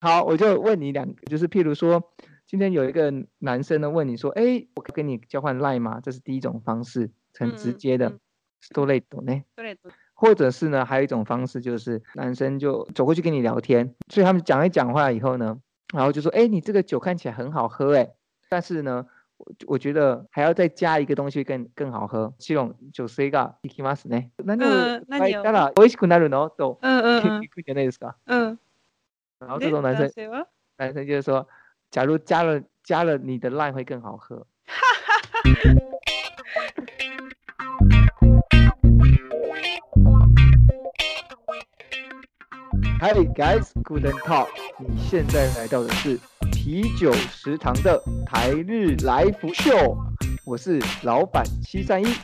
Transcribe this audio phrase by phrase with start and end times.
[0.00, 2.02] 好，我就问你两个，就是譬如说，
[2.46, 6.00] 今天有一个男生呢问你说，哎，我可以跟你交换 line 吗？
[6.02, 8.08] 这是第一种方式，很直接的
[8.60, 9.42] s t o r e t 呢。
[10.14, 15.58] 或者是呢，还有一种方式就是男生就走过去跟你聊天，所以他们讲一讲话以后呢，
[15.94, 18.10] 然后就说，哎，你这个酒看起来很好喝，哎，
[18.48, 19.06] 但是呢。
[19.40, 22.30] 我我觉得还要再加一个东西更更好喝。
[22.38, 24.32] 这种就是一个いきますね。
[24.44, 28.16] 何を加えたら美味しくなるのと聞くじゃないですか。
[28.26, 28.58] 嗯。
[29.40, 30.06] 然后这种男生
[30.76, 31.48] 男生就是说，
[31.90, 34.46] 假如加了加了你的 line 会更好喝。
[43.00, 44.48] Hi guys, good talk。
[44.78, 46.18] 你现在来到的是。
[46.52, 49.96] 啤酒食堂的台日来福秀，
[50.44, 52.14] 我是老板七三一。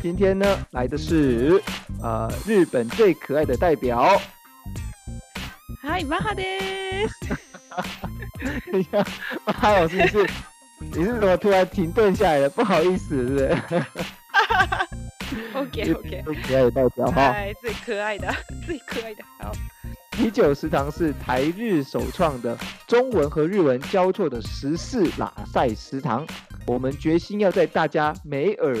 [0.00, 1.62] 今天呢，来的是
[2.02, 4.18] 呃日本最可爱的代表。
[5.96, 6.42] 嗨，马哈德。
[8.70, 9.02] 等一下，
[9.46, 10.26] 马哈老师，你是
[10.78, 12.50] 你是怎么突然停顿下来的？
[12.50, 13.56] 不好意思，是不是
[15.54, 16.22] ？OK OK。
[16.22, 17.34] 最可爱的代表哈。
[17.62, 18.30] 最可爱的，
[18.66, 19.50] 最可爱的，好。
[20.10, 26.26] 啤酒食堂是台日首创的中文和日文交错的十四拉塞食堂。
[26.66, 28.76] 我们决心要在大家没耳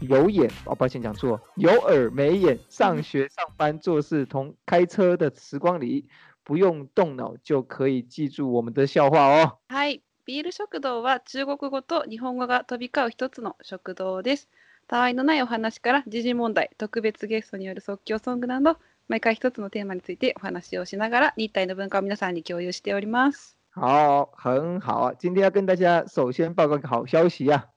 [0.00, 6.06] 有眼，哦，抱歉讲错，有耳没眼，上学、上班、做事同开车的时光里，
[6.48, 9.58] 不用动脑就可以记住我们的笑话哦。
[9.68, 14.48] はい、ビール食堂は中国語と日本語が飛び交う一つの食堂です。
[14.86, 18.78] たわいのないお話から時事問題、特別ゲストによる即興ソングなど。
[19.08, 23.58] 毎回一つのテーマについてお話をしながら日体の文化を皆さんに共有しております。
[23.74, 25.14] 好，很好啊！
[25.18, 27.68] 今天要跟大家首先报告个好消息啊！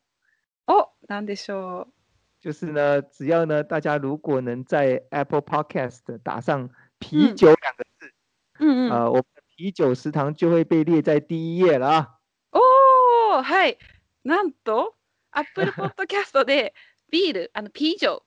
[0.66, 1.88] 哦，なんでしょう？
[2.41, 6.69] 就是呢，只要呢，大家如果能在 Apple Podcast 打上
[7.00, 7.85] “啤酒”两个
[8.73, 9.23] 字，嗯嗯，呃，我
[9.58, 12.09] 啤酒食堂就会被列在第一页了啊！
[12.52, 13.78] 哦，はい、
[14.23, 14.95] なんと
[15.31, 16.73] ？Apple Podcast で
[17.11, 18.19] ビールあの啤酒っ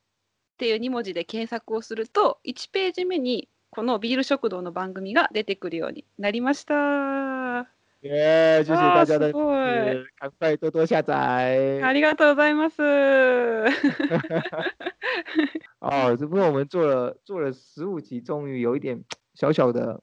[0.59, 7.67] ていう2文字で検索をすると1ページ目にこのビール食堂の番組が出てくるようになりました。
[8.03, 8.63] 耶！
[8.63, 11.81] 谢谢大家的赶快多多下载。
[11.83, 12.81] ありがとうございます。
[15.81, 19.03] 哦，只不过我们做了做了十五集，终于有一点
[19.35, 20.03] 小小的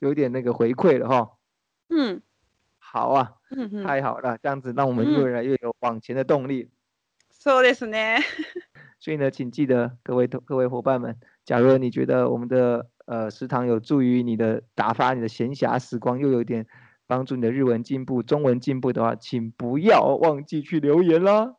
[0.00, 1.30] 有点那个回馈了哈。
[1.88, 2.20] 嗯，
[2.78, 3.34] 好啊，
[3.84, 6.68] 太好了，这样子让我们越来越有往前的动力。
[7.30, 8.18] そうですね。
[8.98, 16.66] 所以呢，请记得各位各位伙伴们，假如你觉得我们的呃食堂有助于你的打发你的闲暇时光，又有点
[17.06, 21.54] 帮助你的日文进步、中文进步的话，请不要忘记去留言啦。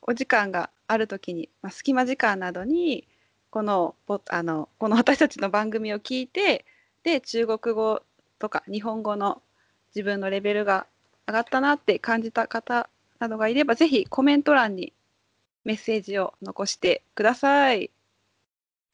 [0.00, 3.06] お時間があるときに、まあ、隙間時間などに
[3.50, 3.96] この
[4.30, 6.64] あのこの私たちの番組を聞いて
[7.03, 8.01] で中国語
[8.39, 9.41] とか日本語の
[9.95, 10.87] 自分のレベルが
[11.27, 12.89] 上がったなって感じた方
[13.19, 14.93] などがいればぜひコメント欄に
[15.63, 17.91] メッセージを残してください。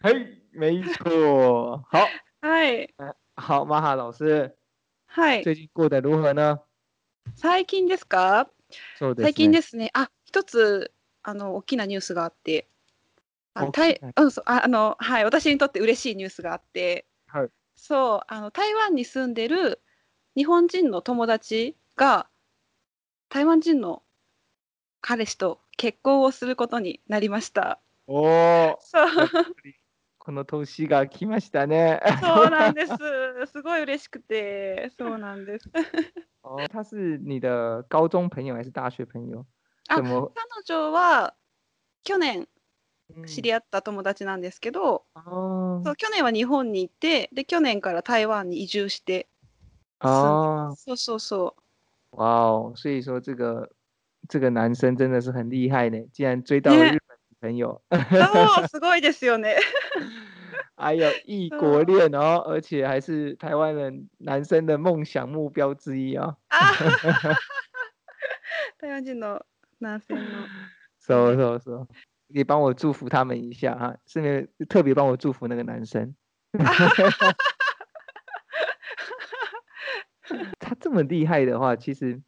[0.01, 1.84] はい、没错。
[1.90, 2.07] 好。
[2.41, 2.94] はい。
[3.35, 4.24] 好、マハ老師。
[5.07, 5.44] はい。
[5.44, 6.59] 最近過得如何呢？
[7.35, 8.50] 最近ですか？
[9.00, 9.89] そうです、ね、最近ですね。
[9.94, 10.91] あ、一つ
[11.24, 12.68] あの大きなニュースがあって、
[13.53, 17.06] あ、台うんそうああのはい私にとって嬉しいニュースがあって、はい。
[17.77, 19.79] そうあの台湾に住んでる
[20.35, 22.27] 日本人の友達が
[23.29, 24.03] 台湾人の
[24.99, 27.79] 彼氏と結婚をすることになりました。
[28.07, 28.77] おお。
[28.81, 29.07] そう。
[30.17, 32.01] この年が来ましたね。
[32.19, 32.93] そうなんです。
[33.53, 35.69] すごい嬉しくて、そうなんです。
[36.44, 39.45] 哦，他是你的高中朋友还是大学朋友？
[39.88, 40.03] あ、彼
[40.65, 41.33] 女は
[42.03, 42.47] 去年
[43.25, 49.28] 知り合った友達なんですけど、うん、そう去年は日本に行って、で去年から台湾に移住して。
[50.00, 50.75] ああ。
[50.75, 51.56] そうそうそ
[52.12, 52.18] う。
[52.18, 53.69] 哇哦，所以说这个
[54.28, 57.81] 这个男生真的是很厉害呢，竟然追到了日本女朋友。
[57.90, 59.57] 哦，すごいですよね。
[60.75, 66.38] 还有异国恋哦，而且还是台湾人男生的梦想目标之一哦。
[68.77, 69.42] 台湾人の
[69.80, 70.48] 男性の。
[71.00, 71.88] 说说说，
[72.28, 76.14] 你帮我祝福他们一下哈，顺便特别帮我祝福那个男生。
[80.58, 82.20] 他这么厉害的话，其实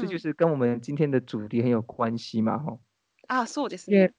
[0.00, 2.78] 这就是跟我们今天的主题很有关系嘛，哈。
[3.28, 4.12] 啊，そうですね。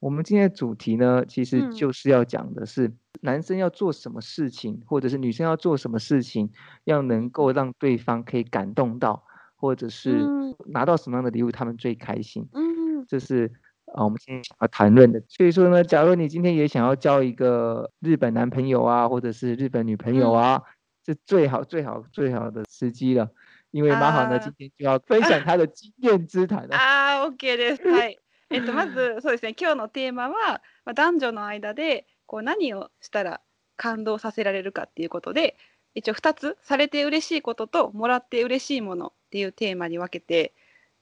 [0.00, 2.92] 我们今天的主题呢，其实就是要讲的是
[3.22, 6.52] 男生要做什么事情，或者是女生要做什么事情，
[6.84, 9.24] 要能够让对方可以感动到，
[9.56, 10.24] 或者是
[10.66, 12.48] 拿到什么样的礼物，他们最开心。
[12.52, 13.50] 嗯，这是
[13.93, 15.21] 啊，我们今天想要谈论的。
[15.29, 20.61] 所以说呢，假如你今天也想要交一个日本男朋友啊，或者是日本女朋友啊。
[21.05, 23.29] 是最好最好最好的时機了。
[23.71, 27.83] 因为呢今天就要分享他的经验之談ああ、 OK です。
[27.85, 28.17] はい。
[28.49, 33.41] えっと、まず、そうですね、今日のテーマは、まあ、男女の間で、こう、何をしたら
[33.75, 35.57] 感動させられるかっていうことで、
[35.95, 40.53] 一応2つ、されて嬉しいことと、もらって嬉しいものっていうテーマに分けて、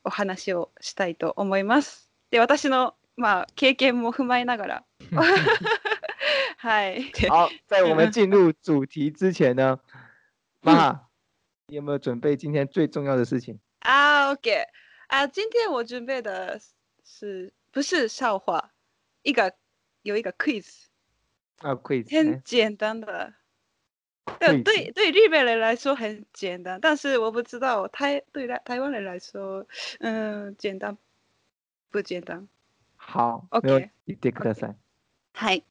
[0.03, 2.10] お話をしたいと思います。
[2.30, 4.84] で、私の、まあ、経験も踏まえながら。
[6.58, 7.12] はい。
[7.28, 9.78] 好，在我们进入主题之前呢，
[10.62, 11.02] 妈。
[11.68, 14.30] 你有没有准备今天最重要的事情啊？
[14.30, 14.66] OK，
[15.08, 16.60] 啊，今天我准备的
[17.04, 18.70] 是不是笑话？
[19.24, 19.52] 一个
[20.02, 20.84] 有一个 quiz
[21.58, 23.34] 啊，quiz 很简单的，
[24.38, 29.66] 对对对，日本人来说很简单，但是我不知道台对台台湾人来说，
[29.98, 30.96] 嗯，简单
[31.91, 32.47] 不简单？
[32.95, 34.75] 好，OK，言ってください。
[35.33, 35.65] はい。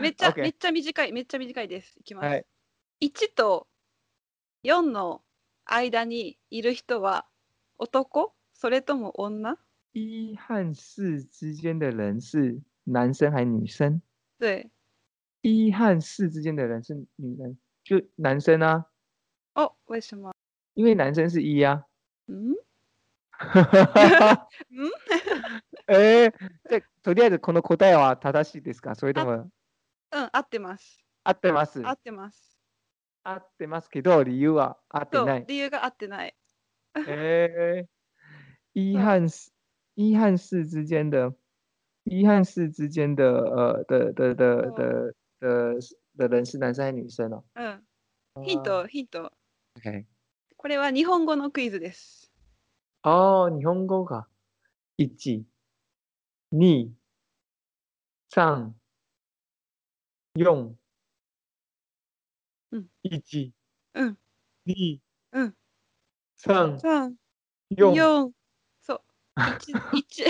[0.00, 1.98] めっちゃめっちゃ短いめっちゃ短いです。
[1.98, 2.46] いきます。
[3.00, 3.66] 一と
[4.62, 5.22] 4の
[5.64, 7.26] 間にいる人は
[7.78, 8.32] 男？
[8.52, 9.56] それとも女？
[9.92, 14.00] 一和四之间的人是男生还是女生？
[14.38, 14.70] 对，
[15.42, 18.86] 一和四之间的人是女人，就男生啊。
[19.54, 20.32] 哦，为什么？
[20.74, 21.84] 因为男生是一啊。
[22.26, 22.54] 嗯？
[23.40, 24.90] 嗯。
[25.88, 26.32] え、
[26.70, 28.94] じとりあえずこの答えは正しいですか？
[28.94, 29.32] それとも。
[29.32, 31.00] うん、合ってます。
[31.24, 31.86] 合ってます？
[31.86, 32.58] 合ってます。
[33.22, 35.44] 合ってますけど、理由は合ってない。
[35.46, 36.34] 理由が合ってない。
[37.06, 37.86] えー、
[38.74, 39.52] 一和四、
[39.96, 41.34] 一和四之间的、
[42.04, 45.78] 一和四之间的呃的的的的的
[46.16, 47.44] 的人是男生还是女生哦？
[47.54, 47.82] 嗯。
[48.44, 49.32] ヒント、ヒント。
[49.78, 50.04] OK。
[50.56, 52.19] これは日本語のクイズです。
[53.02, 54.28] ああ、日本語か。
[54.98, 55.44] 1、
[56.52, 56.90] 2、
[58.30, 58.74] 3、
[60.36, 60.74] 4、
[63.02, 63.52] 一、
[63.94, 64.18] うん、
[64.66, 65.00] 二、
[65.32, 65.54] うん、
[66.36, 67.16] 三、三、
[67.70, 68.32] 四、四、
[68.82, 69.00] そう、
[69.94, 70.24] 一、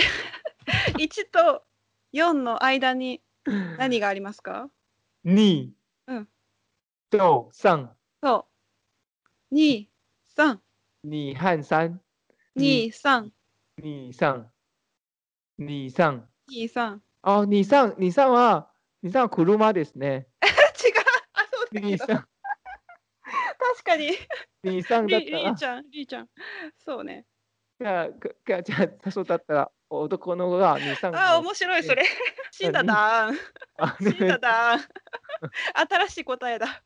[0.95, 1.65] 一、 と
[2.13, 3.21] 四の間に
[3.77, 4.69] 何がありますか？
[5.25, 5.73] 二、
[6.07, 6.29] うん、
[7.09, 7.95] と三。
[8.23, 8.47] そ
[9.51, 9.55] う。
[9.55, 9.89] 二、
[10.35, 10.61] 三。
[11.03, 12.01] 二和三。
[12.55, 13.31] 二、三。
[13.77, 14.51] 二、三。
[15.57, 16.27] 二、三。
[16.47, 17.01] 二、三。
[17.21, 18.69] あ、二、三、二、三は、
[19.01, 20.27] 二、三は車ですね。
[20.43, 20.51] 違う。
[21.33, 22.07] あ、そうだけど。
[22.07, 22.27] 確
[23.85, 24.11] かに。
[24.63, 25.37] 兄さんだったら。
[25.39, 26.29] りーちゃん、りーちゃん。
[26.77, 27.25] そうね。
[27.79, 28.09] じゃあ、
[28.61, 31.15] じゃあ、そうだったら、男の子が兄さん。
[31.15, 32.03] あ、面白い、それ。
[32.51, 33.35] 死んだだん。
[34.01, 34.79] 死んだだん。
[35.89, 36.83] 新しい答えだ。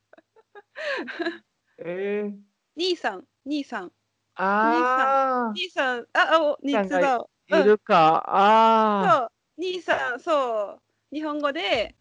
[1.79, 2.37] えー。
[2.75, 3.91] 兄さん、兄さん。
[4.35, 5.53] ああ。
[5.53, 7.25] 兄さん、あ、お、三つだ。
[7.47, 8.23] いるか。
[8.27, 9.19] ああ。
[9.19, 10.81] そう、兄さん、そう。
[11.11, 11.95] 日本語で。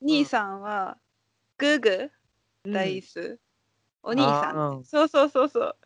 [0.00, 0.98] 兄さんは。
[1.58, 2.72] グーグー。
[2.72, 3.38] ダイス。
[4.02, 4.84] お兄さん。
[4.84, 5.76] そうそうそうそう。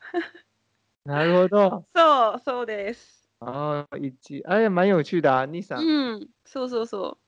[1.05, 1.85] なるほど。
[1.95, 3.29] そう、そうです。
[3.41, 5.79] ああ、一，哎，蛮有趣的啊，逆赏。
[5.81, 7.19] 嗯，そうそうそ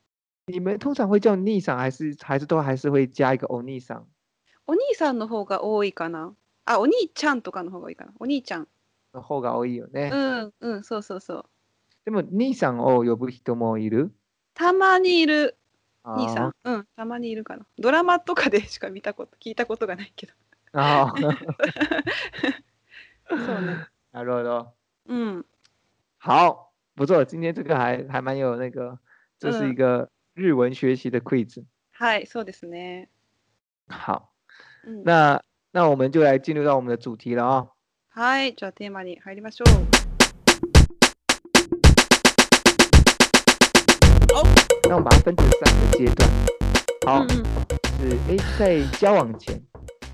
[0.47, 0.51] う。
[0.51, 4.05] 你们通常会叫逆赏，还是还是都还是会加一个お兄さん？
[4.65, 6.33] お兄さんの方が多いかな。
[6.69, 8.11] あ、お兄ちゃんとかの方が多いかな。
[8.19, 8.67] お兄ちゃん。
[9.13, 10.11] の方が多いよね。
[10.13, 11.45] うんうん、そうそうそう。
[12.05, 14.11] でも兄さんを呼ぶ人もいる？
[14.53, 15.57] たまにいる。
[16.03, 16.55] 兄さん。
[16.63, 17.65] うん、たまにいるかな。
[17.79, 20.33] ドラマとかでしか見たこと聞いたことがないけど。
[20.73, 21.13] 啊，
[23.29, 23.87] そうね。
[24.11, 24.73] なるほど。
[25.07, 25.45] 嗯，
[26.19, 28.99] 好，不错，今天这个还还蛮有那个，
[29.39, 31.63] 这是一个日文学习的 quiz。
[31.93, 33.09] はい、そうですね。
[33.89, 34.29] 好，
[35.03, 35.41] 那
[35.72, 37.68] 那我们就来进入到我们的主题了啊。
[38.14, 39.68] はい、じゃあテーマに入りましょう。
[44.88, 46.28] 那我们把它分成三个阶段。
[47.06, 47.26] 好，
[47.98, 49.62] 是诶，在交往前。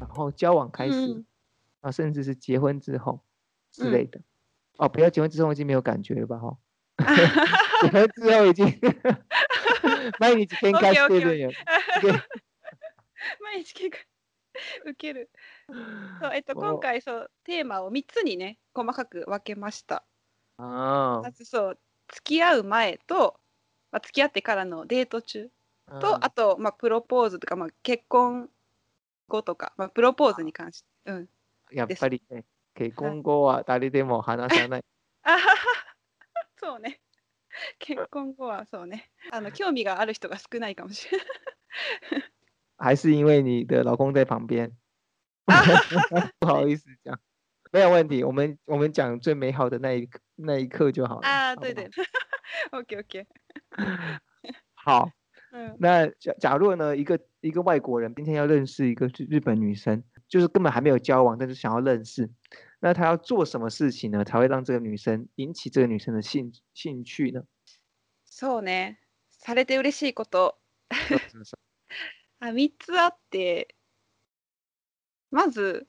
[0.00, 1.24] 然后交往开始，
[1.80, 3.24] 啊，甚至是结婚之后
[3.72, 4.20] 之类的，
[4.76, 6.38] 哦，不要结婚之后已经没有感觉了吧？
[6.38, 6.56] 哈，
[7.82, 8.66] 结婚之后已经
[10.18, 11.52] 毎日喧嘩してるよ。
[13.40, 13.96] 毎日喧嘩。
[14.85, 15.29] 受ける。
[16.21, 20.03] そうえっと今回そうテーマを3つにね細かく分けました。
[20.57, 23.39] あまずそう付き合う前と、
[23.91, 25.49] まあ、付き合ってからのデート中
[25.99, 28.49] とあと、まあ、プロポーズとか、まあ、結婚
[29.27, 30.87] 後とか、まあ、プロポーズに関して。
[31.05, 31.29] うん。
[31.71, 32.45] やっぱりね、
[32.75, 34.85] 結婚後は誰でも話さない。
[35.23, 35.55] あはは
[36.57, 37.01] そうね。
[37.79, 39.11] 結婚後はそうね。
[39.31, 42.32] あの興味がある人が少ないかもしれない。
[42.82, 44.76] 还是因为你的老公在旁边。
[46.38, 47.18] 不好意思讲，
[47.72, 48.22] 没有问题。
[48.22, 51.26] 我们我们讲最美好的那一那一刻就好了。
[51.26, 51.88] 啊，对对。
[52.70, 53.26] OK OK。
[54.74, 55.10] 好，
[55.52, 62.30] 嗯，那假假如呢，一个一个外国人今天要认识一个日本女生，就是根本还没有交往，但是想要认识，
[62.80, 67.42] 那他要做什么事情呢，才会让这个女生引起这个女生的兴兴趣呢？
[68.30, 68.96] そうね。
[69.30, 70.58] されて嬉しいこと。
[72.43, 73.73] あ、三つあって、
[75.31, 75.87] まず。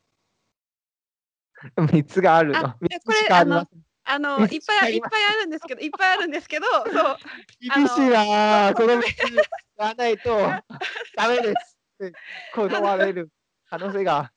[1.93, 2.73] 三つがあるの。
[2.73, 3.67] これあの
[4.07, 7.17] あのいっぱいいっぱいあるんですけど、いっぱいあるんですけど、そう。
[7.59, 8.73] 厳しいな。
[8.77, 9.43] この三つ言
[9.79, 10.39] わないと
[11.17, 12.13] ダメです。
[12.55, 13.31] 断れる
[13.69, 14.33] 可能性が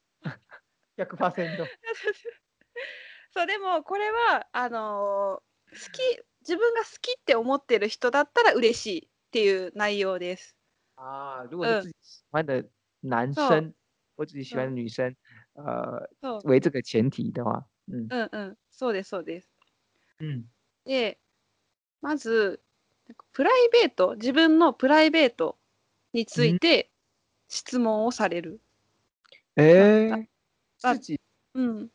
[0.98, 1.68] 100%。
[3.32, 6.00] そうでもこれはあの好き
[6.42, 10.57] 自分が好きって思ってる人だったら嬉しいっていう内容です。
[10.98, 12.68] ああ、如果是自己喜欢的
[13.02, 13.74] 男生
[14.16, 15.16] 或自己喜欢的女生，
[15.54, 16.10] 呃，
[16.44, 19.50] 为这个前提的话，嗯嗯嗯、そうですそうです。
[20.20, 20.46] うん。
[20.86, 21.20] で、
[22.02, 22.62] まず
[23.32, 25.58] プライベート自分のプライベート
[26.14, 26.90] について
[27.48, 28.60] 質問をされる。
[29.56, 30.28] えー、
[30.82, 31.20] 自己
[31.54, 31.90] 嗯。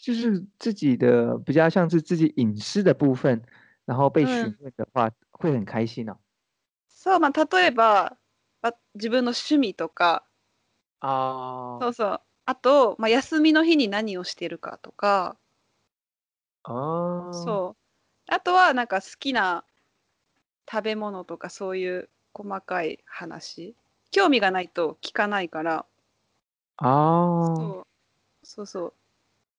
[0.00, 3.42] 就是自己的比较像是自己隐私的部分，
[3.84, 6.16] 然后被询问的话，会很開心哦。
[6.98, 8.16] そうまあ例えば、
[8.60, 10.24] まあ、自分の趣味とか、
[11.00, 12.20] あそうそう。
[12.44, 15.36] あと、まあ、休みの日に何をしてるかとか、
[16.64, 18.32] あそう。
[18.34, 19.64] あとはなんか好きな
[20.68, 23.76] 食べ物とかそういう細かい話。
[24.10, 25.86] 興味がないと聞かないから。
[26.78, 27.86] あそう。
[28.42, 28.92] そうそう。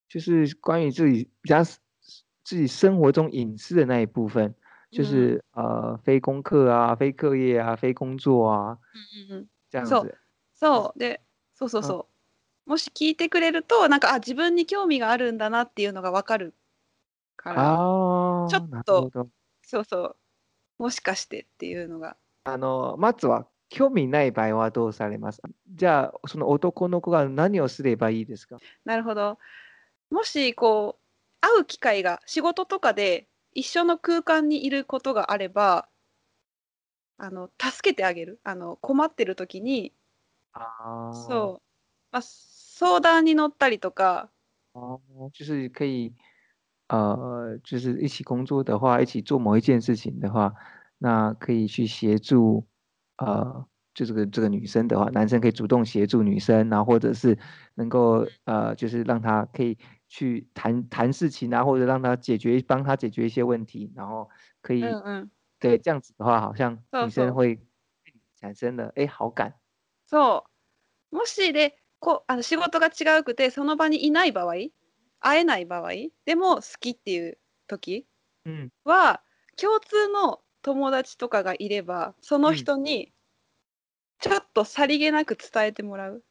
[0.10, 4.54] 就是关于自己比较自己生活中隐私的那一部分，
[4.92, 10.20] 就是呃非功课啊、非课业啊、非工作啊，うんうんうん、这样子。
[10.56, 11.00] そう。
[11.00, 11.22] で
[11.54, 12.08] そうそうそ
[12.68, 12.70] う。
[12.70, 16.56] もし聞いてくれるとなんかあ自分に興味があるんだなっていうのがわかる
[17.38, 17.86] から、
[18.48, 19.12] ちょっと
[19.64, 20.18] そうそう。
[20.80, 22.18] もしかしてっていうのが。
[22.46, 25.42] あのまずは興味ない場合はどうされます？
[25.76, 28.58] じゃあその男の子が何をすればいいですか？
[28.86, 29.38] なるほど。
[30.12, 31.02] もしこう
[31.42, 35.90] 会う機会が仕事とかで一緒の空間にいることがあれば
[37.18, 39.94] あの助けてあげるあの困ってる時に
[40.54, 41.62] そう、
[42.12, 44.30] まあ、相談に乗ったりとか。
[44.74, 45.00] 哦，
[45.34, 46.14] 就是可以，
[46.88, 50.54] 呃，就是一起工作的话，一起做某一件事情的话，
[51.00, 52.66] 那可以去协助，
[53.18, 57.38] 呃，就这个这个女生的话，男生可以主动协助女生，然后或者是
[57.74, 59.78] 能够，呃，就是让她可以。
[60.10, 64.28] 去谈谈事情啊，或者让他解决，帮他解决一些问题，然后
[64.62, 67.62] 可以，嗯嗯，对，这样子的话，好像女生会
[68.36, 69.54] 产生了哎好感。
[70.08, 70.44] そ
[71.12, 74.54] う、もしでこあの仕事が違うくてその場にいない場合、
[75.20, 75.92] 会えない場合
[76.26, 77.38] でも好きっていう
[77.68, 78.08] 時
[78.84, 79.22] は、
[79.58, 83.14] 共通の友達とかがいればその人に
[84.20, 86.24] ちょっとさりげなく伝えてもらう。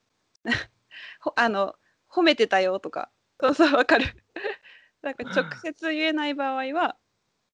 [1.37, 1.77] あの
[2.11, 4.07] 褒めてたよとかそうそう、わかる。
[5.03, 6.97] なんか直接言えない場合は。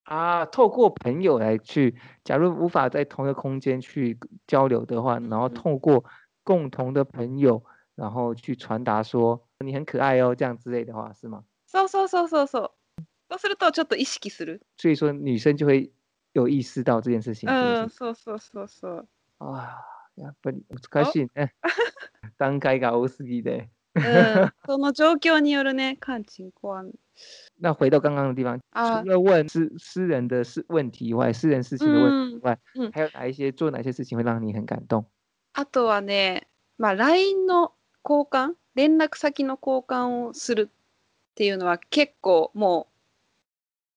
[0.06, 6.04] 啊，透过朋友来去，假如无法在同一个空间去交流的话，然后透过
[6.42, 7.64] 共同的朋友，
[7.94, 11.44] 然后去传达说你很可爱哦，这样之类的话，是吗？
[11.66, 12.70] そうそうそうそうそう。
[13.30, 14.60] そうするとちょっと意識する。
[14.76, 15.90] 所以说女生就会
[16.32, 17.48] 有意识到这件事情。
[17.48, 19.08] 嗯，そうそうそうそう。
[19.38, 19.80] あ
[20.16, 21.54] やっぱり難しいね。
[22.38, 23.70] 段階が多すぎて。
[23.94, 26.90] 嗯， その状況によるね、看情况。
[27.60, 32.58] 那回到刚刚的地方，除了问私私人的事问题以外，私人事情的问题以外，
[32.92, 35.06] 还有哪一些做哪些事情会让你很感动？
[35.54, 36.48] あとはね、
[36.78, 37.72] まあ LINE の
[38.04, 42.88] 交換、連絡先の交換をするっていうのは結構も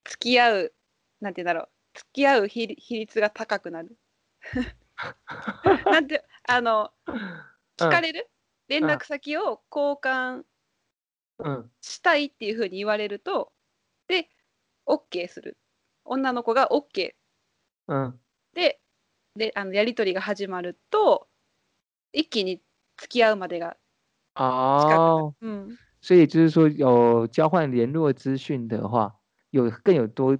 [0.05, 0.73] う付き合う
[1.19, 3.97] なんて言うんだろう、付き合う比率が高くなる。
[5.85, 6.91] なんてあの
[7.77, 8.27] 聞かれる？
[8.67, 10.43] 連絡先を交換
[11.81, 13.51] したいっていうふうに言われると、
[14.07, 14.29] で
[14.85, 15.57] OK する
[16.05, 17.11] 女の子が OK、
[17.87, 18.19] うん、
[18.53, 18.79] で
[19.35, 21.27] であのやり取りが始まると
[22.13, 22.61] 一気に
[22.97, 23.77] 付き合うまでが
[24.35, 29.15] 近く、うん、所以就是说有交换联络资讯的话，
[29.51, 30.37] 有更有多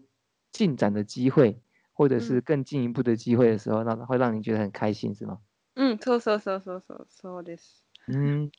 [0.52, 1.62] 进展的机会，
[1.94, 5.40] 或者是更进一步的机会的时候，那会让你觉得很开心，是吗？
[5.76, 7.87] 嗯，そうそうそうそうそうそうです。
[8.08, 8.52] 嗯，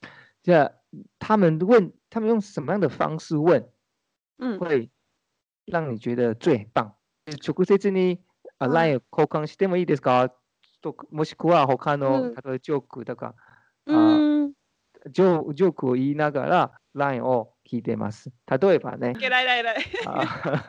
[0.42, 0.74] 这
[1.18, 3.68] 他们问，他们用什么样的方式问，
[4.38, 4.90] 嗯，会
[5.64, 6.92] 让你觉得最棒？
[7.40, 8.20] 直接に
[8.58, 10.30] ライン交換してもいいですか？
[10.80, 13.34] ともしくは他の例えばジョークとか、
[13.86, 14.18] あ
[15.10, 18.30] ジョジョークを言いながらラインを聞いてます。
[18.46, 19.14] 例えばね。
[19.14, 19.74] 来来来。
[20.06, 20.60] 啊，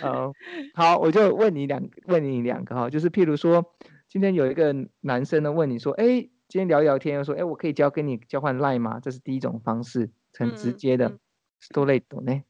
[0.74, 3.74] 好，我就问你两问你两个哈，就是譬如说。
[4.08, 8.99] 今天有一个男生呢问你说，哎，今天聊聊天，又说，哎，我可以交跟你交换 line 吗？
[8.99, 11.17] 这是第一种方式，很直接的，
[11.61, 12.43] straight 呢。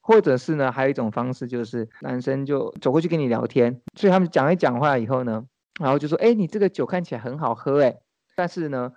[0.00, 5.46] 或者是呢，还有一种方式就是男生就走过去跟你聊天，所以他们讲一讲话以后呢，
[5.80, 7.98] 然后就说，哎，你这个酒看起来很好喝，哎，
[8.34, 8.92] 但是呢。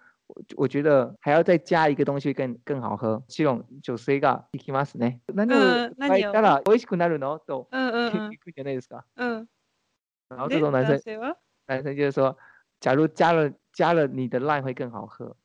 [0.57, 3.23] 我觉得还要再加一个东西更更好喝。
[3.29, 5.21] シロン女性が行きますね。
[5.33, 9.05] 何を入ったら美味しくなるのと聞くじゃないですか。
[9.15, 9.47] 嗯。
[10.27, 10.99] 然后这种男生
[11.65, 12.37] 男生就是说，
[12.81, 15.36] 假如加了 加了你的 line 会更好喝。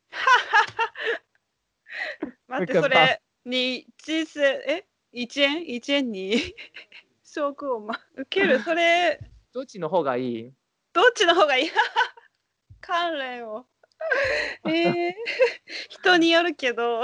[2.47, 6.53] 待ってそれに人生え一円一円に
[7.23, 9.19] 証拠をま受けるそれ
[9.53, 10.53] どっちの方がいい
[10.93, 11.71] どっちの方がいい
[12.81, 13.65] 関連を。
[14.65, 15.13] えー、
[15.89, 17.01] 人によるけど。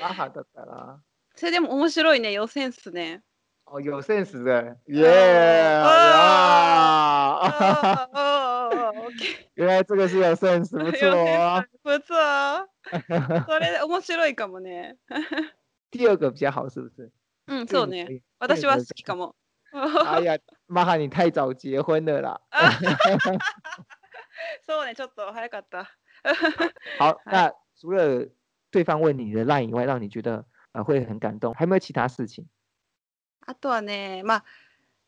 [0.00, 1.00] 母だったら。
[1.34, 3.22] それでも面白いね、予選っすね。
[3.66, 5.82] 哦，有 sense 的，耶！
[9.55, 12.67] 原来这个是有 sense，不错 啊，不错啊，
[13.47, 14.97] それ面白いかもね。
[15.91, 17.11] 第二个比较好，是不是？
[17.47, 18.21] 嗯，そうね。
[18.39, 19.35] 私は好きかも。
[19.73, 22.41] 哎呀，玛哈，你太早结婚了啦。
[24.65, 25.87] そうね、ちょっと早かった。
[26.97, 28.27] 好，那除了
[28.71, 32.45] 对方问你的 line 以外，让你觉得呃会很感动，还有没有其他事情？
[33.45, 34.43] あとはね、まあ、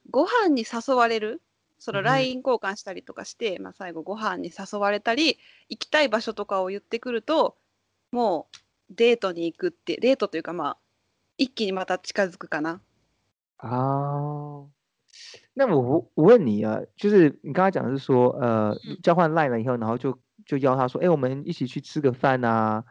[0.10, 1.42] ご飯に誘われる、
[1.79, 7.57] その LINE 交換したりとかして、まあ、最後ご飯に誘われたり、行きたい場所とかを言ってくると、
[8.11, 8.57] もう
[8.91, 10.77] デートに行くって、デートというかまあ、
[11.37, 12.81] 一気にまた近づくかな。
[13.59, 14.67] 啊，
[15.55, 22.85] 那我我问你啊，就是你刚才讲的是说，呃，交换 line 了以后，然后就就邀他说，哎，我们一起去吃个饭啊，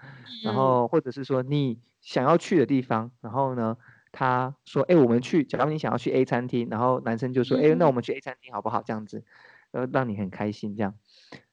[0.43, 3.77] 然后或者是说你想要去的地方，然后呢，
[4.10, 8.82] 他说，哎，我们去，假如你想要去 A 餐厅，然后男生就说，哎，那我们去 A 餐厅好不好？
[8.82, 9.24] 这样子，
[9.72, 10.98] 呃，让你很开心这样。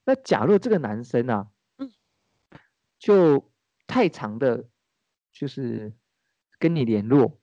[0.06, 1.48] 那假如这个男生啊，
[2.98, 3.52] 就
[3.88, 4.66] 太长的，
[5.32, 5.94] 就是
[6.60, 7.38] 跟你联络，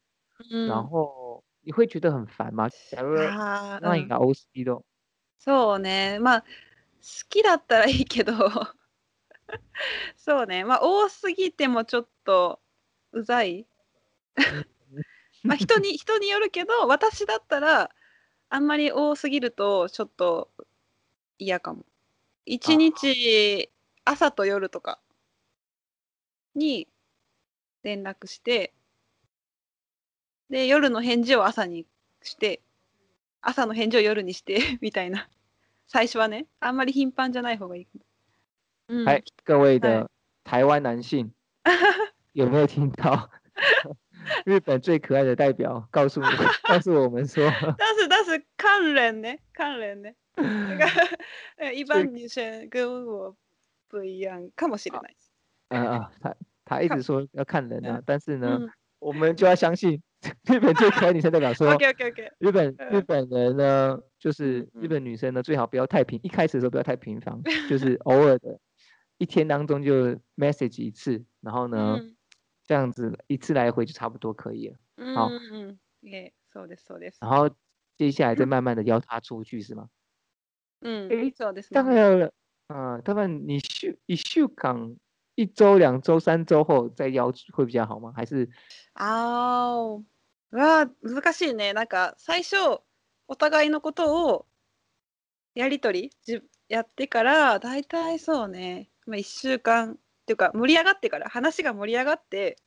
[0.69, 2.69] 然后你会觉得很烦吗？
[2.91, 3.17] 假如
[3.81, 4.83] 那一个 O C 的，
[5.39, 6.45] そうね、まあ。
[6.99, 8.33] 好きだったらいいけど
[10.17, 12.59] そうねまあ多すぎてもちょっと
[13.13, 13.65] うざい
[15.48, 17.92] まあ人に人によるけど私だったら
[18.50, 20.50] あんまり多すぎるとちょっと
[21.38, 21.86] 嫌かも。
[22.46, 23.70] 一日
[24.04, 25.00] 朝と夜とか
[26.56, 26.88] に
[27.84, 28.74] 連絡して
[30.50, 31.86] で夜の返事を朝に
[32.24, 32.62] して
[33.42, 35.30] 朝の返事を夜にして みたいな。
[35.88, 37.88] 最初はね、あんまり頻繁じゃない方がいい。
[38.88, 40.10] 嗯，哎，各位的
[40.46, 41.30] 台湾男性，
[42.32, 43.30] 有没有听到？
[44.46, 46.22] 日本最可爱的代表告诉
[46.68, 47.44] 告诉我们说，
[47.78, 50.86] 但是但是看人呢，看人呢，那个
[51.58, 53.36] 呃一般女生跟我
[53.88, 55.00] 不一样，看不起来。
[55.70, 58.60] 嗯啊，他他一直说要看人啊，但是呢，
[59.00, 60.02] 我们就要相信。
[60.46, 61.76] 日本最可爱女生代表说，
[62.38, 68.60] 日本日本人呢，就是日本女生呢，最好不要太平，一开始的时候不要太频繁，就是偶尔的，
[69.18, 71.98] 一天当中就 message 一次，然后呢，
[72.72, 74.78] 这样子一次来回就差不多可以了。
[75.14, 77.18] 好，嗯嗯，そうですそうです。
[77.20, 77.50] 然后
[77.98, 79.90] 接下来再慢慢的邀她出去是吗？
[80.80, 81.74] 嗯，诶，そうです。
[81.74, 82.32] 大概
[82.68, 84.96] 啊，他们你週一週間
[85.36, 88.14] 一周、两周、三周後再邀会比较好吗？
[88.16, 88.48] 还是？
[88.94, 90.02] ああ。
[90.56, 91.74] わあ、難しいね。
[91.74, 92.56] なんか最初
[93.28, 94.46] お互いのことを
[95.56, 102.58] やり取りじやってから大体そうね、まあ、1週間っていうか盛り上がってから話が盛り上がって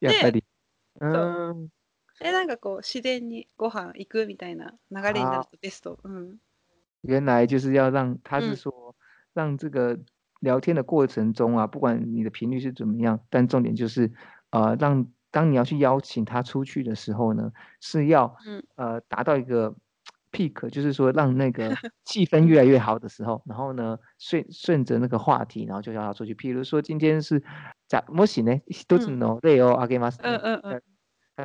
[0.00, 0.44] やっぱり。
[1.00, 1.70] そう。
[2.20, 5.98] でなんかこう自然にご飯行くみたいな流れになるとベスト。
[6.02, 6.36] うん。
[7.06, 8.96] 原来就是要让他是说、
[9.32, 9.96] 让这个
[10.40, 14.10] 聊天的过程中啊，不管你的频率是怎么样，但重点就是
[14.50, 18.36] 呃让当你要去邀请他出去的时候呢，是要
[18.74, 19.76] 呃达到一个
[20.30, 21.70] peak，就是说让那个
[22.04, 26.34] 气氛越来越好的时候，然后呢顺顺着那个话题，然后就要他出去。
[26.34, 27.42] 譬如说今天是
[27.88, 30.20] 在もしね一つの例を挙げます。
[30.22, 30.82] 嗯嗯嗯。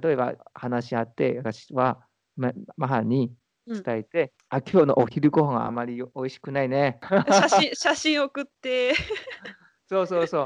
[0.02, 2.00] 例えば話し合って私は
[2.36, 3.34] まマハに
[3.68, 7.00] 伝えて、あ今日のお昼ご飯あまり美味しくないね。
[7.30, 8.94] 写真写真送って。
[9.90, 10.46] そうそうそう。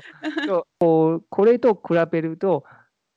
[0.80, 2.64] そうこれと比べると。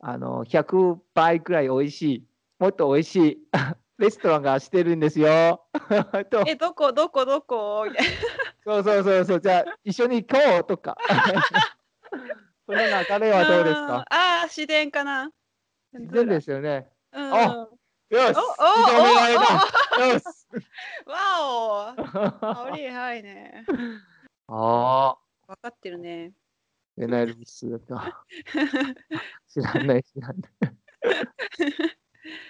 [0.02, 2.24] あの100倍くらい美味しい
[2.58, 3.48] もっと美味しい
[4.00, 5.66] レストランがしてるんですよ。
[6.48, 6.92] えどこ？
[6.92, 7.24] どこ？
[7.26, 7.86] どこ？
[8.64, 9.40] そうそうそうそう。
[9.40, 10.96] じゃあ一緒に行こうとか。
[12.66, 14.04] その流れはどうですか？
[14.08, 15.30] ああ自然かな。
[15.92, 16.88] 自然ですよね。
[17.12, 17.70] うん、およし。
[18.10, 18.64] おお
[20.00, 20.24] およし。
[21.06, 21.94] 哇哦，
[22.40, 23.64] 好厉害呢！
[24.48, 26.32] 哦，分かってるね。
[26.96, 28.14] 原来如此的，
[29.46, 30.34] 是很累，是很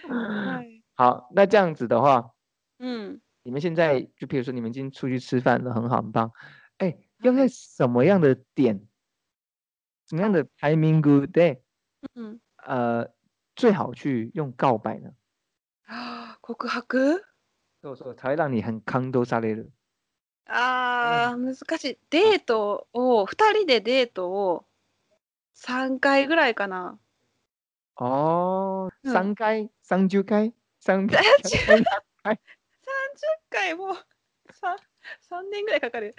[0.09, 0.80] 累。
[1.01, 2.35] 好，那这样子的话，
[2.79, 6.31] 嗯，你们现在就比如说你们今天出去吃饭了，很好，很棒。
[6.77, 8.87] 哎，要在什么样的点，
[10.07, 11.63] 什么样的 timing good day？
[12.15, 13.09] 嗯，呃，
[13.57, 15.13] 最好去用告白呢？
[15.87, 17.23] 啊， 告白？
[17.81, 19.73] そうそう、才会让你很感動される。
[20.45, 21.99] ああ、難しい。
[22.11, 24.67] デートを、二人でデートを
[25.57, 26.99] 3回ぐらいかな。
[27.97, 30.53] ああ、3回 ?30 回？
[30.85, 31.21] ?30 回
[31.79, 32.37] ?30
[33.51, 33.97] 回も3、
[35.31, 36.15] 3年ぐらいかかる。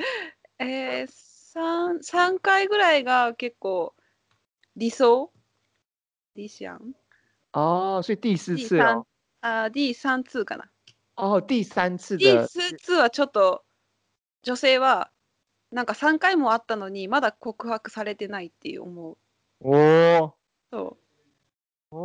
[0.60, 3.96] えー、3、3回ぐらいが結構
[4.76, 5.32] 理想？
[6.36, 6.80] 理想？
[7.54, 9.06] 哦，所以第四次哦。
[9.42, 10.72] あ、第3次かな。
[11.18, 13.66] 哦，第三次第四次はちょっと
[14.44, 15.12] 女性は
[15.72, 19.18] なんか3回もあったのにまだ告白されてないって思う。
[19.60, 19.72] お
[20.24, 20.36] お。
[20.72, 20.98] そ
[21.92, 21.96] う。
[21.96, 21.98] お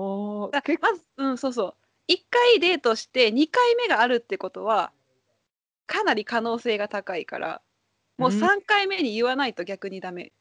[0.46, 0.50] お。
[0.52, 0.60] ま
[0.94, 1.74] ず、うん、そうそう。
[2.08, 4.92] 1回デートして2回目があるってことは
[5.86, 7.62] かなり可能性が高いから
[8.18, 10.32] もう3回目に言わないと逆にダメ。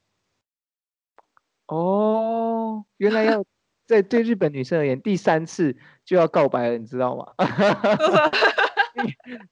[1.68, 3.46] 哦，原来要
[3.88, 5.76] 在对日本女生而言，第三次
[6.06, 7.34] 就要告白了，你知道吗？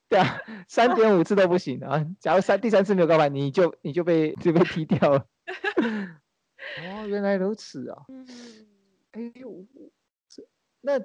[0.10, 2.06] 对啊，三点五次都不行啊！
[2.20, 5.28] 假如三第三次没有告白，你就你就被就被踢掉了。
[6.80, 8.06] 哦，原来如此啊！
[9.12, 9.66] 哎呦，
[10.82, 11.00] 那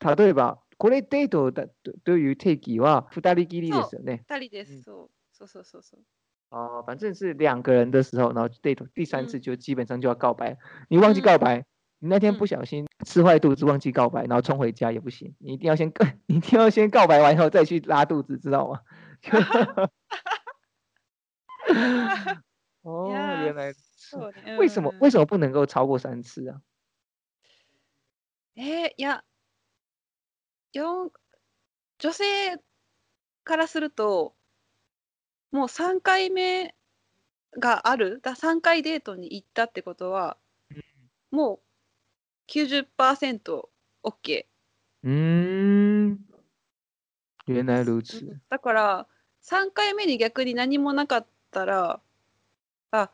[0.00, 0.58] 他对吧？
[0.76, 2.76] 国内 date 的对对于 takey
[3.10, 4.16] 是不单人经历的时候呢？
[4.26, 6.04] 单人，嗯，对，对，对，对，对，对，
[6.48, 10.56] 啊，反正是两个人的时候，然后 date 第三次就基本上就要告白。
[10.88, 11.66] 你忘记告白，
[11.98, 15.92] 你那天不小心吃坏肚子忘记告白，然后冲回家也不行，你一定要先，
[16.26, 18.80] 你一定要先告白完以后再去拉肚子，知道吗？
[19.22, 19.90] 哈哈哈哈
[22.24, 22.42] 哈！
[22.80, 23.06] 哦，
[23.44, 23.74] 原来，
[24.58, 26.62] 为什么为什么不能够超过三次啊？
[28.56, 29.22] 哎呀！
[30.72, 31.10] 女
[32.12, 32.24] 性
[33.44, 34.34] からすると
[35.50, 36.74] もう3回目
[37.58, 40.36] があるだ3回デートに行ったってことは、
[40.70, 41.60] うん、もう
[42.48, 43.68] 90%OK、
[44.04, 44.44] OK。
[45.02, 46.18] うーん
[47.46, 49.06] 言えないルーツだから
[49.42, 52.00] 3回目に逆に何もなかったら
[52.92, 53.10] あ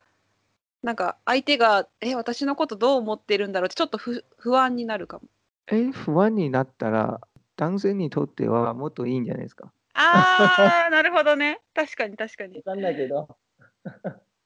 [0.83, 5.27] なんか相手が「え私のことどう思ってるんだろう?」ってちょっと不安になるかも。
[5.67, 7.19] え不安になったら
[7.57, 12.57] 男性にとってはもっといいんじゃないですかああなるほどね確かに確かに。
[12.57, 13.27] わかんないけど。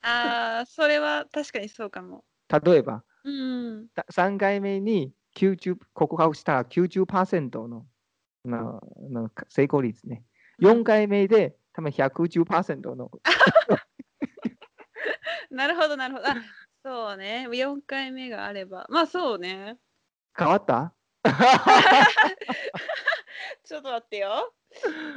[0.02, 2.24] ああそれは確かにそうかも。
[2.64, 7.86] 例えばうん、3回目に90告白したら90%の
[8.46, 10.24] のの成功率ね。
[10.62, 13.12] 4回目で多分110%の。
[15.52, 16.28] なるほど、なるほど。
[16.30, 16.36] あ
[16.84, 17.48] そうね。
[17.50, 18.88] 4回目があれば。
[18.90, 19.78] まあそうね。
[20.38, 20.94] 変わった？
[23.64, 24.54] ちょっと待ってよ。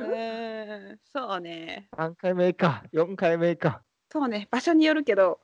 [0.00, 1.88] うん、そうね。
[1.92, 3.82] 3回目か、4回目か。
[4.10, 5.40] そうね、場所によるけど、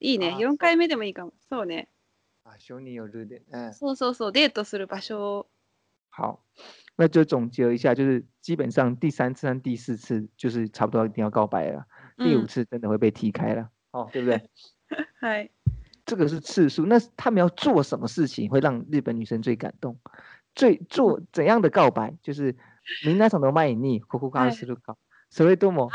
[0.00, 0.36] いいね。
[0.38, 1.32] 4回目でもいいかも。
[1.48, 1.88] そうね。
[2.44, 3.72] 場所によるでね。
[3.72, 5.48] そうそうそう、デートする場所。
[6.12, 6.40] 好，
[6.96, 14.50] 那就总结一下，就是基本上第三次和第四次就是差不多一定要告白了，第五次真的会被踢开了，哦，对不对？
[15.20, 15.48] 嗨，
[16.10, 16.84] 这个是次数。
[16.86, 19.96] 那他们要做什么事情会让日本女生最感动？
[20.56, 22.18] 最做 怎样的告白？
[22.20, 22.56] 就是
[23.04, 24.96] の前にここからするか、
[25.30, 25.88] それとも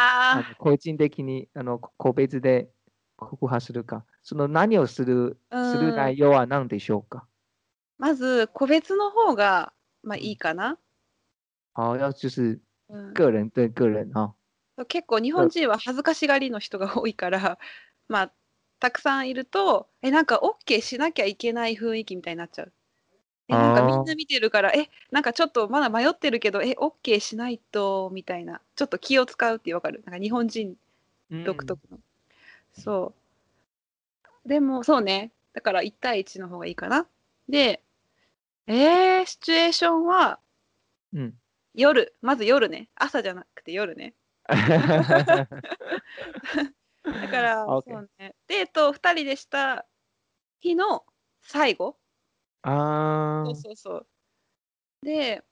[0.57, 2.69] 個人的にあの個別で
[3.17, 7.27] 告白するか、その何をするする内容は何でしょうか？
[7.97, 10.77] まず、個別の方が、まあいいかな。
[11.73, 12.61] 好，要就是
[13.13, 14.33] 个人对个人哈。
[14.87, 17.59] 結構日本人は恥ずかしがりの人が多いから、
[18.07, 18.33] まあ、
[18.85, 22.73] たくさんいると、え、なんか OK しなきゃいけない雰囲気みたいになっちゃう。
[23.47, 28.61] え、なんかみんな見てるから、え、なんかちょっとまだ迷ってるけど、え、OK しないと、みたいな。
[28.75, 30.03] ちょっと気を使うってわかる。
[30.05, 30.75] なんか日本人
[31.43, 31.97] 独特の。
[32.73, 33.15] そ
[34.45, 34.47] う。
[34.47, 35.31] でも、そうね。
[35.53, 37.07] だから1対1の方がいいかな。
[37.49, 37.81] で、
[38.67, 40.39] えー、シチュエーションは、
[41.11, 41.33] うん、
[41.73, 42.89] 夜、まず夜ね。
[42.93, 44.13] 朝じゃなくて夜ね。
[47.21, 48.35] だから、そうね。
[48.47, 49.85] デートを2人でした
[50.59, 51.05] 日の
[51.41, 51.97] 最後。
[52.63, 53.45] ああ。
[53.45, 54.07] そうそうそう。
[55.03, 55.43] で、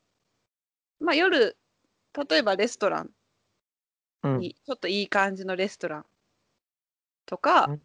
[0.99, 1.57] まあ夜、
[2.29, 3.11] 例えばレストラン
[4.23, 6.05] に、うん、ちょっといい感じのレストラン
[7.25, 7.81] とか、うん、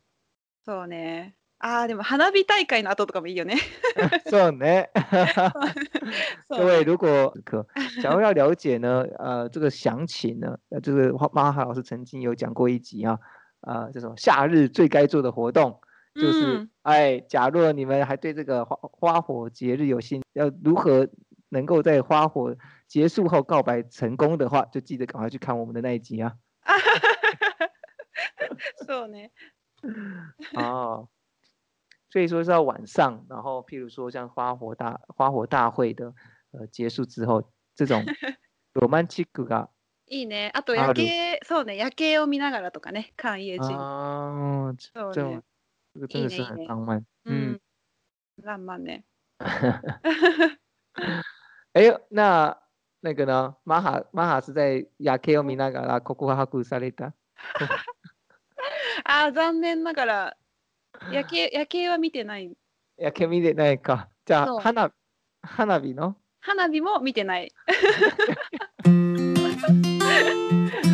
[0.64, 1.35] そうね。
[1.61, 3.57] ああ、でも花火大会の後とかもいいよね。
[4.31, 4.90] そうね。
[6.48, 7.66] 各位，如果可
[8.00, 13.18] 想要要了解呢，呃，这个详情呢，呃，这个马哈老师曾经有讲过一集啊，
[13.62, 15.80] 呃，这种夏日最该做的活动，
[16.15, 21.08] 就是，哎，假若你们还对这个花花火节日有兴，要如何
[21.50, 22.56] 能够在花火
[22.88, 26.34] 结束后告白成功的话，就记得赶快去看我们的那一集啊。
[28.86, 29.32] そうね。
[30.56, 31.08] 哦。
[32.10, 36.13] 所以说是要晚上，然后譬如说像花火大花火大会的
[36.52, 38.06] 呃结束之后，这种
[38.76, 39.69] ロマンチックが
[40.11, 40.51] いいね。
[40.55, 43.75] あと夜景、そうね、夜景を見ながらとかね、看夜景。
[43.75, 45.42] 啊，そうね。
[45.94, 47.05] 这个真的是很浪漫。
[47.25, 47.59] 嗯，
[48.42, 49.05] 浪漫ね。
[51.75, 52.57] 哎，那
[53.01, 53.57] 那个呢？
[53.64, 57.14] マハマハ是在夜景を見ながら告白された？
[59.05, 60.37] あ、残念ながら。
[61.12, 62.53] 夜景夜景は見てない。
[62.97, 64.09] 夜景見てないか。
[64.25, 64.92] じゃあ、花
[65.42, 66.16] 花火の？
[66.40, 67.53] 花火も見てない。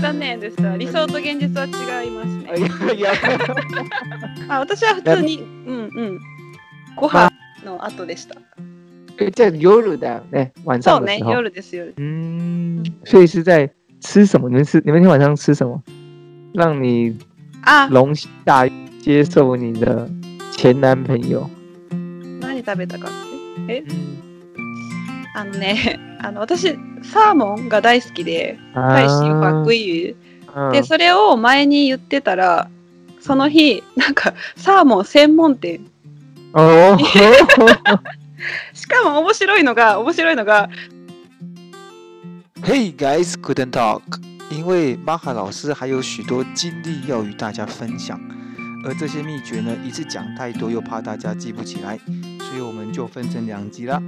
[0.04, 0.76] 残念でした。
[0.76, 2.52] 理想と現実は違いますね。
[2.58, 3.12] いやいや
[4.48, 5.80] あ私は普通に、うんう
[6.12, 6.20] ん。
[6.94, 7.30] ご飯
[7.64, 8.36] の後でした。
[9.18, 10.52] えじゃあ夜だよね。
[10.64, 11.94] 晚上そうね、夜です夜。
[11.96, 14.50] 嗯，所以是在吃什么？
[14.50, 15.82] 你们吃你们今天晚上吃什么？
[16.52, 17.16] 让你
[17.62, 18.72] 啊龙心大悦。
[19.00, 20.08] 接受你的
[20.52, 21.48] 前男朋友。
[22.40, 23.10] 何食べたかっ
[23.66, 23.82] て？
[23.82, 24.23] え？
[25.34, 30.16] あのね、 あの私サーモンが大好きで、大使ファクイユ
[30.72, 32.70] でそれを前に言ってたら、
[33.20, 35.80] その日なんかサーモン専門店。
[38.72, 40.70] しかも面白いのが面白いのが。
[42.62, 44.02] Hey guys, couldn't talk，
[44.50, 48.20] 因为玛哈老师还有许多经历要与大家分享。
[48.86, 51.98] 而这些秘诀呢，一次讲太多，又怕大家记不起来，
[52.38, 54.00] 所以我们就分成两集了。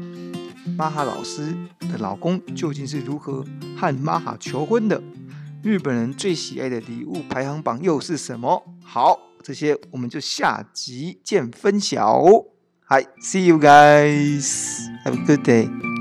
[0.77, 1.57] 玛哈老师
[1.91, 3.43] 的老公究竟是如何
[3.79, 5.03] 和玛哈求婚的？
[5.62, 8.62] 日本人最喜爱的礼物排行榜又是什么？
[8.85, 12.23] 好，这些我们就下集见分晓。
[12.89, 15.96] Hi，see you guys，have a good day。